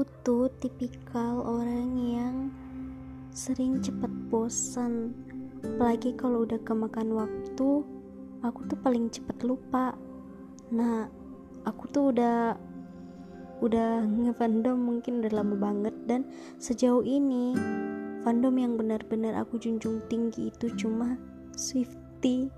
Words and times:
aku 0.00 0.08
tuh 0.24 0.48
tipikal 0.64 1.44
orang 1.44 1.92
yang 2.00 2.36
sering 3.36 3.84
cepet 3.84 4.08
bosan. 4.32 5.12
Apalagi 5.60 6.16
kalau 6.16 6.48
udah 6.48 6.56
kemakan 6.64 7.12
waktu 7.12 7.84
aku 8.40 8.60
tuh 8.64 8.80
paling 8.80 9.12
cepet 9.12 9.44
lupa. 9.44 9.92
Nah 10.72 11.04
aku 11.68 11.84
tuh 11.92 12.16
udah 12.16 12.56
udah 13.60 14.08
ngefandom 14.08 14.80
mungkin 14.80 15.20
udah 15.20 15.36
lama 15.36 15.68
banget. 15.68 15.92
Dan 16.08 16.24
sejauh 16.56 17.04
ini 17.04 17.52
fandom 18.24 18.56
yang 18.56 18.80
benar-benar 18.80 19.36
aku 19.36 19.60
junjung 19.60 20.00
tinggi 20.08 20.48
itu 20.48 20.72
cuma 20.80 21.20
Swifty. 21.60 22.48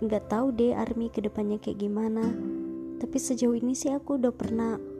Nggak 0.00 0.24
tahu 0.32 0.56
deh 0.56 0.72
army 0.72 1.12
ke 1.12 1.20
depannya 1.20 1.60
kayak 1.60 1.84
gimana. 1.84 2.24
Tapi 2.96 3.16
sejauh 3.20 3.60
ini 3.60 3.76
sih 3.76 3.92
aku 3.92 4.16
udah 4.16 4.32
pernah 4.32 4.96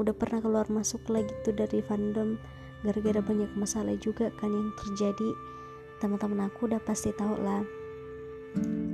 udah 0.00 0.14
pernah 0.16 0.40
keluar 0.40 0.66
masuk 0.72 1.04
lagi 1.12 1.32
tuh 1.44 1.52
dari 1.52 1.84
fandom 1.84 2.40
gara-gara 2.82 3.22
banyak 3.22 3.50
masalah 3.54 3.94
juga 3.98 4.28
kan 4.40 4.50
yang 4.50 4.70
terjadi. 4.84 5.30
Teman-teman 6.02 6.50
aku 6.50 6.66
udah 6.66 6.82
pasti 6.82 7.14
tahu 7.14 7.38
lah. 7.38 7.62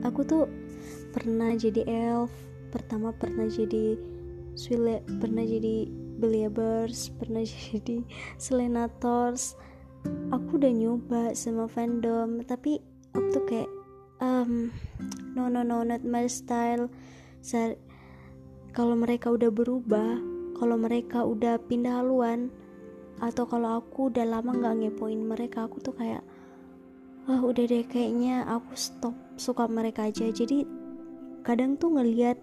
Aku 0.05 0.23
tuh 0.23 0.47
pernah 1.11 1.57
jadi 1.57 1.83
elf 1.89 2.31
pertama 2.69 3.17
pernah 3.17 3.49
jadi 3.49 3.97
swile 4.53 5.01
pernah 5.19 5.41
jadi 5.41 5.89
believers 6.21 7.09
pernah 7.17 7.43
jadi 7.73 8.05
selenators. 8.37 9.57
Aku 10.31 10.61
udah 10.61 10.73
nyoba 10.73 11.33
sama 11.33 11.67
fandom 11.67 12.45
tapi 12.45 12.79
aku 13.17 13.27
tuh 13.35 13.45
kayak 13.49 13.71
um, 14.21 14.69
no 15.33 15.49
no 15.49 15.65
no 15.65 15.81
not 15.81 16.05
my 16.05 16.29
style. 16.29 16.93
Kalau 18.77 18.95
mereka 18.95 19.33
udah 19.33 19.49
berubah 19.49 20.28
kalau 20.59 20.77
mereka 20.77 21.23
udah 21.23 21.63
pindah 21.63 22.03
haluan 22.03 22.51
atau 23.19 23.47
kalau 23.47 23.83
aku 23.83 24.11
udah 24.11 24.27
lama 24.27 24.55
nggak 24.55 24.75
ngepoin 24.79 25.19
mereka 25.23 25.67
aku 25.67 25.83
tuh 25.83 25.95
kayak 25.95 26.23
wah 27.29 27.43
udah 27.45 27.65
deh 27.67 27.85
kayaknya 27.85 28.47
aku 28.49 28.73
stop 28.75 29.13
suka 29.37 29.69
mereka 29.69 30.09
aja. 30.09 30.33
Jadi 30.33 30.65
kadang 31.45 31.77
tuh 31.77 31.93
ngelihat 31.93 32.41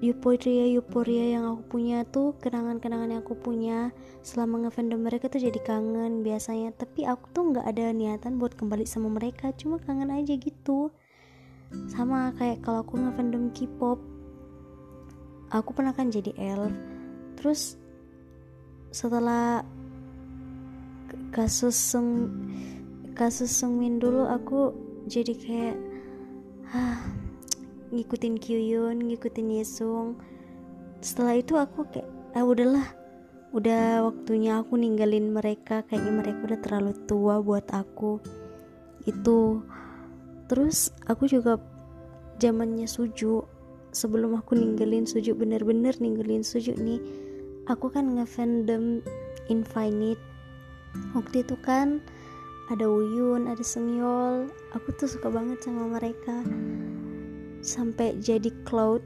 euforia 0.00 0.68
euforia 0.72 1.36
yang 1.38 1.44
aku 1.52 1.76
punya 1.76 2.06
tuh 2.08 2.32
kenangan-kenangan 2.40 3.18
yang 3.18 3.22
aku 3.24 3.36
punya 3.36 3.92
selama 4.24 4.66
ngefandom 4.66 5.00
mereka 5.04 5.28
tuh 5.28 5.44
jadi 5.44 5.60
kangen 5.60 6.24
biasanya. 6.24 6.72
Tapi 6.72 7.04
aku 7.04 7.28
tuh 7.36 7.52
nggak 7.52 7.66
ada 7.68 7.92
niatan 7.92 8.40
buat 8.40 8.56
kembali 8.56 8.88
sama 8.88 9.12
mereka 9.12 9.52
cuma 9.60 9.76
kangen 9.84 10.08
aja 10.08 10.32
gitu. 10.32 10.88
Sama 11.92 12.32
kayak 12.40 12.64
kalau 12.64 12.80
aku 12.80 12.96
ngefandom 12.96 13.52
K-pop 13.52 14.00
aku 15.52 15.70
pernah 15.72 15.92
kan 15.96 16.12
jadi 16.12 16.32
elf. 16.36 16.72
Terus 17.38 17.78
setelah 18.92 19.64
kasus 21.32 21.76
sung 21.76 22.32
kasus 23.12 23.52
Sungmin 23.52 24.00
dulu 24.00 24.24
aku 24.24 24.72
jadi 25.10 25.34
kayak 25.34 25.76
ah 26.72 27.00
ngikutin 27.92 28.36
Kyuyun 28.36 28.96
ngikutin 29.08 29.48
Yesung. 29.60 30.20
Setelah 31.00 31.34
itu 31.40 31.56
aku 31.56 31.88
kayak 31.88 32.08
ah 32.36 32.44
udahlah. 32.44 32.86
Udah 33.48 34.04
waktunya 34.04 34.60
aku 34.60 34.76
ninggalin 34.76 35.32
mereka. 35.32 35.80
Kayaknya 35.88 36.12
mereka 36.12 36.40
udah 36.44 36.60
terlalu 36.60 36.92
tua 37.08 37.40
buat 37.40 37.64
aku. 37.72 38.20
Itu. 39.08 39.64
Terus 40.48 40.92
aku 41.08 41.24
juga 41.28 41.56
zamannya 42.36 42.84
suju 42.84 43.57
sebelum 43.92 44.36
aku 44.36 44.54
ninggalin 44.54 45.08
Suju 45.08 45.34
bener-bener 45.34 45.96
ninggalin 45.98 46.44
Suju 46.44 46.76
nih 46.76 47.00
aku 47.68 47.92
kan 47.92 48.16
ngefandom 48.16 49.04
Infinite. 49.52 50.20
Waktu 51.12 51.44
itu 51.44 51.54
kan 51.60 52.00
ada 52.68 52.84
Uyun, 52.88 53.48
ada 53.48 53.64
Semyol 53.64 54.48
aku 54.76 54.92
tuh 54.96 55.08
suka 55.08 55.28
banget 55.28 55.60
sama 55.64 55.88
mereka. 56.00 56.44
Sampai 57.60 58.16
jadi 58.20 58.48
cloud 58.64 59.04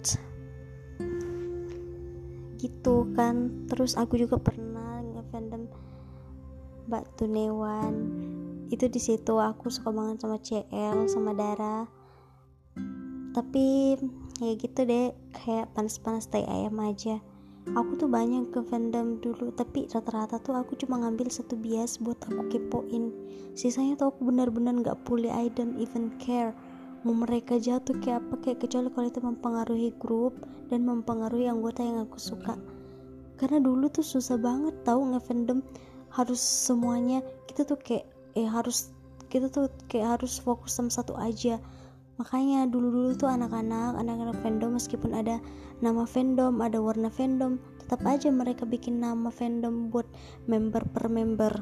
gitu 2.62 3.10
kan. 3.18 3.66
Terus 3.66 3.98
aku 3.98 4.18
juga 4.18 4.38
pernah 4.38 5.02
ngefandom 5.02 5.66
Mbak 6.86 7.04
Tunewan. 7.18 7.94
Itu 8.70 8.86
di 8.86 8.98
situ 9.02 9.38
aku 9.38 9.68
suka 9.68 9.90
banget 9.90 10.22
sama 10.22 10.38
CL 10.38 11.10
sama 11.10 11.34
Dara. 11.34 11.86
Tapi 13.32 13.98
ya 14.42 14.54
gitu 14.58 14.82
deh 14.82 15.14
kayak 15.30 15.70
panas-panas 15.72 16.26
tai 16.26 16.42
ayam 16.50 16.74
aja. 16.82 17.22
Aku 17.78 17.94
tuh 17.94 18.10
banyak 18.10 18.50
ke 18.50 18.58
fandom 18.66 19.22
dulu 19.22 19.54
tapi 19.54 19.86
rata-rata 19.86 20.42
tuh 20.42 20.58
aku 20.58 20.74
cuma 20.74 20.98
ngambil 20.98 21.30
satu 21.30 21.54
bias 21.54 22.02
buat 22.02 22.18
aku 22.26 22.50
kepoin. 22.50 23.14
Sisanya 23.54 23.94
tuh 23.94 24.10
aku 24.10 24.26
benar-benar 24.26 24.74
nggak 24.82 25.06
pulih 25.06 25.30
I 25.30 25.46
don't 25.54 25.78
even 25.78 26.10
care 26.18 26.50
mau 27.02 27.14
mereka 27.14 27.58
jatuh 27.58 27.98
kayak 27.98 28.22
apa 28.22 28.34
kayak 28.42 28.58
kecuali 28.62 28.86
kalau 28.90 29.06
itu 29.10 29.20
mempengaruhi 29.22 29.90
grup 29.98 30.34
dan 30.70 30.86
mempengaruhi 30.86 31.50
anggota 31.50 31.82
yang 31.82 32.02
aku 32.02 32.18
suka. 32.18 32.54
Karena 33.38 33.58
dulu 33.58 33.90
tuh 33.90 34.06
susah 34.06 34.38
banget 34.38 34.74
tahu 34.86 35.14
ngefandom 35.14 35.62
harus 36.14 36.38
semuanya 36.38 37.22
kita 37.50 37.66
tuh 37.66 37.78
kayak 37.78 38.06
eh 38.38 38.46
harus 38.46 38.92
kita 39.32 39.48
tuh 39.48 39.72
kayak 39.88 40.18
harus 40.18 40.38
fokus 40.38 40.76
sama 40.76 40.92
satu 40.92 41.16
aja 41.16 41.56
makanya 42.20 42.68
dulu-dulu 42.68 43.16
tuh 43.16 43.28
anak-anak 43.28 43.96
anak-anak 43.96 44.36
fandom 44.44 44.76
meskipun 44.76 45.16
ada 45.16 45.40
nama 45.80 46.04
fandom 46.04 46.60
ada 46.60 46.78
warna 46.78 47.08
fandom 47.08 47.56
tetap 47.92 48.08
aja 48.08 48.32
mereka 48.32 48.64
bikin 48.64 49.04
nama 49.04 49.28
fandom 49.28 49.92
buat 49.92 50.08
member 50.48 50.80
per 50.96 51.12
member. 51.12 51.52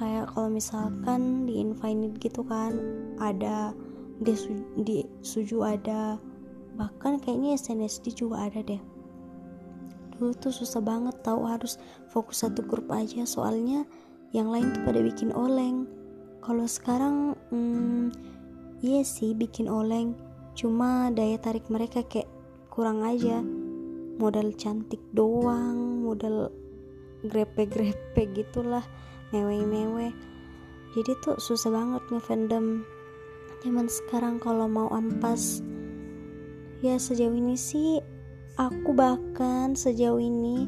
Kayak 0.00 0.32
kalau 0.32 0.48
misalkan 0.48 1.44
di 1.44 1.60
Infinite 1.60 2.16
gitu 2.24 2.40
kan 2.46 2.72
ada 3.20 3.76
di, 4.22 4.32
su 4.32 4.56
di 4.80 5.04
Suju 5.20 5.60
ada 5.60 6.16
bahkan 6.80 7.20
kayaknya 7.20 7.58
SNSD 7.60 8.24
juga 8.24 8.48
ada 8.48 8.64
deh. 8.64 8.80
Dulu 10.16 10.32
tuh 10.40 10.56
susah 10.56 10.80
banget 10.80 11.20
tahu 11.20 11.44
harus 11.44 11.76
fokus 12.08 12.40
satu 12.40 12.64
grup 12.64 12.88
aja 12.88 13.28
soalnya 13.28 13.84
yang 14.32 14.48
lain 14.48 14.72
tuh 14.72 14.88
pada 14.88 15.04
bikin 15.04 15.36
oleng. 15.36 15.84
Kalau 16.40 16.64
sekarang 16.64 17.36
hmm, 17.52 18.08
Iya 18.80 19.04
sih 19.04 19.36
bikin 19.36 19.68
oleng, 19.68 20.16
cuma 20.56 21.12
daya 21.12 21.36
tarik 21.36 21.68
mereka 21.68 22.00
kayak 22.00 22.32
kurang 22.72 23.04
aja. 23.04 23.44
Modal 24.16 24.56
cantik 24.56 25.00
doang, 25.12 26.04
modal 26.04 26.48
grepe-grepe 27.24 28.24
gitulah, 28.32 28.84
mewe-mewe. 29.36 30.16
Jadi 30.96 31.12
tuh 31.20 31.36
susah 31.36 31.72
banget 31.72 32.02
ngefandom. 32.08 32.84
Zaman 33.60 33.86
sekarang 33.92 34.40
kalau 34.40 34.64
mau 34.64 34.88
ampas, 34.88 35.60
ya 36.80 36.96
sejauh 36.96 37.36
ini 37.36 37.60
sih 37.60 38.00
aku 38.56 38.96
bahkan 38.96 39.76
sejauh 39.76 40.16
ini 40.16 40.64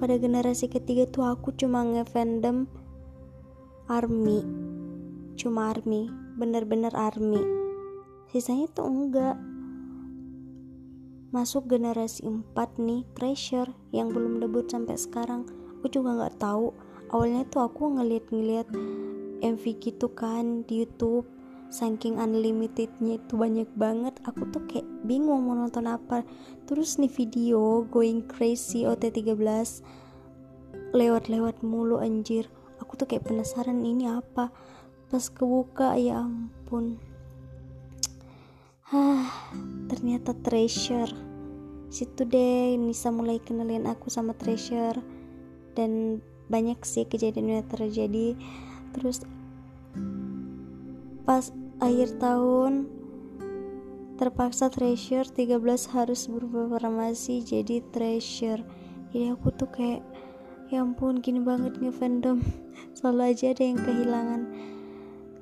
pada 0.00 0.16
generasi 0.16 0.72
ketiga 0.72 1.04
tuh 1.04 1.28
aku 1.28 1.52
cuma 1.52 1.84
ngefandom 1.84 2.64
army 3.92 4.40
cuma 5.36 5.76
army 5.76 6.08
bener-bener 6.42 6.90
army. 6.98 7.38
Sisanya 8.34 8.66
tuh 8.74 8.90
enggak. 8.90 9.38
Masuk 11.30 11.70
generasi 11.70 12.26
4 12.26 12.82
nih 12.82 13.06
treasure 13.14 13.70
yang 13.94 14.10
belum 14.10 14.42
debut 14.42 14.66
sampai 14.66 14.98
sekarang. 14.98 15.46
Aku 15.78 15.86
juga 15.86 16.18
nggak 16.18 16.42
tahu. 16.42 16.74
Awalnya 17.14 17.46
tuh 17.46 17.62
aku 17.70 17.94
ngeliat-ngeliat 17.94 18.66
MV 19.38 19.64
gitu 19.78 20.10
kan 20.10 20.66
di 20.66 20.82
YouTube. 20.82 21.30
Saking 21.70 22.18
unlimitednya 22.18 23.22
itu 23.22 23.38
banyak 23.38 23.70
banget. 23.78 24.18
Aku 24.26 24.42
tuh 24.50 24.66
kayak 24.66 24.84
bingung 25.06 25.46
mau 25.46 25.54
nonton 25.54 25.86
apa. 25.86 26.26
Terus 26.66 26.98
nih 26.98 27.08
video 27.08 27.86
going 27.86 28.26
crazy 28.26 28.82
OT13 28.82 29.38
lewat-lewat 30.90 31.62
mulu 31.62 32.02
anjir. 32.02 32.50
Aku 32.82 32.98
tuh 32.98 33.06
kayak 33.06 33.30
penasaran 33.30 33.78
ini 33.86 34.10
apa 34.10 34.50
pas 35.12 35.28
kebuka 35.28 35.92
ya 36.00 36.24
ampun. 36.24 36.96
Hah, 38.88 39.28
ternyata 39.92 40.32
treasure. 40.32 41.12
Situ 41.92 42.24
deh 42.24 42.80
Nisa 42.80 43.12
mulai 43.12 43.36
kenalin 43.36 43.84
aku 43.84 44.08
sama 44.08 44.32
treasure. 44.32 44.96
Dan 45.76 46.24
banyak 46.48 46.80
sih 46.80 47.04
kejadian 47.04 47.60
yang 47.60 47.68
terjadi. 47.68 48.40
Terus 48.96 49.20
pas 51.28 51.52
akhir 51.76 52.16
tahun 52.16 52.88
terpaksa 54.16 54.72
treasure 54.72 55.28
13 55.28 55.60
harus 55.92 56.24
berubah 56.24 56.72
formasi 56.72 57.44
jadi 57.44 57.84
treasure. 57.92 58.64
Jadi 59.12 59.28
aku 59.28 59.52
tuh 59.52 59.68
kayak 59.68 60.00
ya 60.72 60.80
ampun 60.80 61.20
gini 61.20 61.44
banget 61.44 61.76
nge-fandom. 61.76 62.40
Selalu 62.96 63.36
aja 63.36 63.52
ada 63.52 63.60
yang 63.60 63.76
kehilangan 63.76 64.42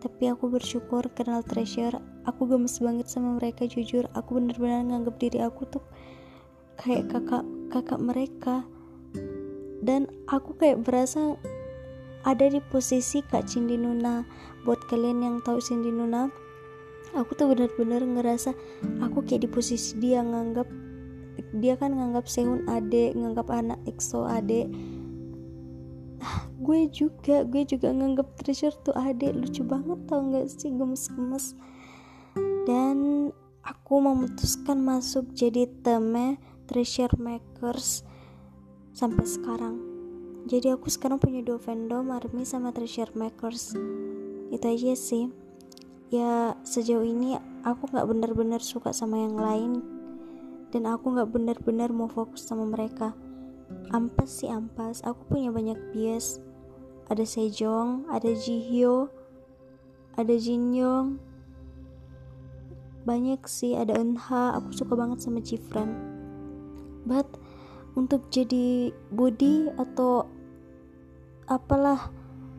tapi 0.00 0.32
aku 0.32 0.48
bersyukur 0.48 1.06
kenal 1.12 1.44
treasure 1.44 2.00
aku 2.24 2.48
gemes 2.48 2.80
banget 2.80 3.06
sama 3.08 3.36
mereka 3.36 3.68
jujur. 3.68 4.08
Aku 4.16 4.40
bener-bener 4.40 4.84
nganggap 4.84 5.16
diri 5.20 5.38
aku 5.44 5.68
tuh 5.68 5.84
kayak 6.80 7.12
kakak 7.12 7.44
kakak 7.68 8.00
mereka. 8.00 8.64
Dan 9.80 10.08
aku 10.28 10.56
kayak 10.60 10.84
berasa 10.84 11.36
ada 12.20 12.46
di 12.52 12.60
posisi 12.60 13.24
Kak 13.24 13.48
Cindy 13.48 13.80
Nuna. 13.80 14.24
Buat 14.68 14.84
kalian 14.92 15.24
yang 15.24 15.36
tahu 15.40 15.56
Cindy 15.60 15.88
Nuna 15.88 16.28
aku 17.14 17.34
tuh 17.34 17.50
bener-bener 17.50 18.06
ngerasa 18.06 18.54
aku 19.02 19.26
kayak 19.26 19.42
di 19.42 19.48
posisi 19.50 19.98
dia 19.98 20.22
nganggap 20.22 20.68
dia 21.58 21.74
kan 21.74 21.96
nganggap 21.96 22.30
Sehun 22.30 22.68
ade 22.70 23.10
nganggap 23.16 23.50
anak 23.50 23.80
EXO 23.88 24.28
ade. 24.28 24.68
ah, 24.68 24.99
gue 26.60 26.80
juga 26.92 27.42
gue 27.42 27.64
juga 27.64 27.88
nganggap 27.90 28.36
Treasure 28.36 28.76
tuh 28.84 28.94
ade 28.96 29.32
lucu 29.32 29.64
banget 29.64 29.98
tau 30.06 30.20
gak 30.28 30.46
sih? 30.48 30.70
Gemes-gemes. 30.70 31.56
Dan 32.68 33.30
aku 33.64 33.94
memutuskan 34.00 34.80
masuk 34.84 35.32
jadi 35.32 35.66
teme 35.80 36.36
Treasure 36.68 37.16
Makers 37.18 38.04
sampai 38.94 39.26
sekarang. 39.26 39.76
Jadi 40.48 40.72
aku 40.72 40.88
sekarang 40.88 41.20
punya 41.20 41.44
dua 41.44 41.60
fandom 41.60 42.08
Army 42.12 42.46
sama 42.46 42.72
Treasure 42.72 43.12
Makers. 43.16 43.76
Itu 44.52 44.64
aja 44.64 44.94
sih. 44.96 45.28
Ya 46.10 46.58
sejauh 46.66 47.06
ini 47.06 47.38
aku 47.62 47.90
nggak 47.90 48.08
benar-benar 48.08 48.62
suka 48.64 48.90
sama 48.90 49.20
yang 49.20 49.36
lain. 49.38 49.82
Dan 50.70 50.86
aku 50.86 51.10
nggak 51.12 51.30
benar-benar 51.34 51.90
mau 51.90 52.06
fokus 52.06 52.46
sama 52.46 52.62
mereka 52.62 53.14
ampas 53.90 54.30
sih 54.30 54.50
ampas. 54.50 55.02
Aku 55.02 55.26
punya 55.26 55.50
banyak 55.50 55.78
bias. 55.94 56.38
Ada 57.10 57.26
Sejong 57.26 58.06
ada 58.06 58.30
Jihyo 58.30 59.10
ada 60.14 60.34
Jinyong 60.36 61.18
banyak 63.02 63.42
sih 63.50 63.74
ada 63.74 63.98
Eunha. 63.98 64.54
Aku 64.54 64.70
suka 64.70 64.94
banget 64.94 65.18
sama 65.24 65.42
Jifren 65.42 66.10
but 67.04 67.26
untuk 67.96 68.28
jadi 68.30 68.92
body 69.10 69.72
atau 69.74 70.28
apalah 71.50 72.12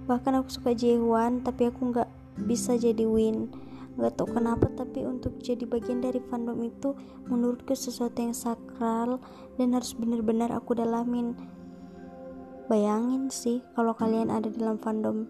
bahkan 0.10 0.36
aku 0.36 0.52
suka 0.52 0.75
Jaehoon 0.75 1.46
tapi 1.46 1.69
aku 1.72 1.94
nggak 1.94 2.10
bisa 2.50 2.75
jadi 2.75 3.06
win 3.06 3.48
gak 4.00 4.16
tau 4.16 4.28
kenapa 4.30 4.72
tapi 4.72 5.04
untuk 5.04 5.36
jadi 5.44 5.68
bagian 5.68 6.00
dari 6.00 6.24
fandom 6.32 6.64
itu 6.64 6.96
menurutku 7.28 7.76
sesuatu 7.76 8.24
yang 8.24 8.32
sakral 8.32 9.20
dan 9.60 9.76
harus 9.76 9.92
benar-benar 9.92 10.52
aku 10.56 10.78
dalamin. 10.78 11.36
Bayangin 12.72 13.28
sih 13.28 13.60
kalau 13.76 13.92
kalian 13.92 14.32
ada 14.32 14.48
dalam 14.48 14.80
fandom 14.80 15.28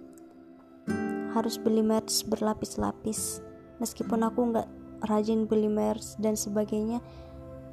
harus 1.34 1.58
beli 1.58 1.81
merch 1.81 2.22
berlapis-lapis. 2.30 3.42
Meskipun 3.81 4.22
aku 4.22 4.54
nggak 4.54 4.69
rajin 5.10 5.50
beli 5.50 5.66
merch 5.66 6.14
dan 6.22 6.38
sebagainya 6.38 7.02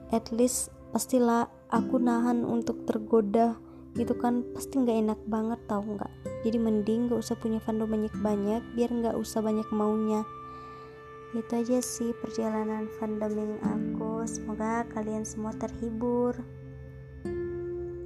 at 0.08 0.25
least 0.32 0.73
pastilah 0.96 1.52
aku 1.69 2.00
nahan 2.00 2.49
untuk 2.49 2.88
tergoda 2.88 3.61
gitu 3.93 4.17
kan. 4.17 4.41
Pasti 4.56 4.81
nggak 4.81 4.99
enak 5.05 5.20
banget 5.29 5.61
tau 5.69 5.84
nggak? 5.84 6.12
Jadi 6.49 6.56
mending 6.56 7.12
gak 7.12 7.20
usah 7.20 7.37
punya 7.37 7.61
fandom 7.61 7.91
banyak-banyak 7.91 8.62
biar 8.73 8.91
nggak 8.94 9.20
usah 9.20 9.43
banyak 9.43 9.69
maunya 9.75 10.23
itu 11.36 11.52
aja 11.52 11.78
sih 11.84 12.16
perjalanan 12.16 12.88
fandoming 12.96 13.60
aku. 13.60 14.25
Semoga 14.25 14.88
kalian 14.92 15.28
semua 15.28 15.52
terhibur. 15.56 16.32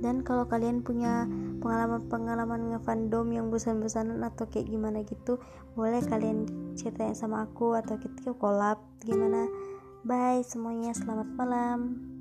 Dan 0.02 0.26
kalau 0.26 0.50
kalian 0.50 0.82
punya 0.82 1.30
pengalaman-pengalaman 1.62 2.74
ngefandom 2.74 3.26
yang 3.30 3.46
bosan-bosanan 3.54 4.18
atau 4.26 4.50
kayak 4.50 4.66
gimana 4.66 5.06
gitu 5.06 5.38
boleh 5.78 6.02
kalian 6.02 6.50
ceritain 6.74 7.14
sama 7.14 7.46
aku 7.46 7.78
atau 7.78 7.94
kita 7.94 8.34
collab. 8.34 8.82
Gimana? 9.06 9.46
Bye 10.02 10.42
semuanya 10.42 10.90
selamat 10.90 11.28
malam 11.38 12.11